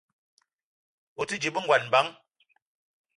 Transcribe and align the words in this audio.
O 1.21 1.29
te 1.33 1.39
dje 1.41 1.53
be 1.53 1.59
ngon 1.65 1.85
bang? 1.93 2.09